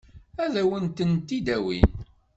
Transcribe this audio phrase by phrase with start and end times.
[0.43, 1.89] Ad wen-tent-id-awin?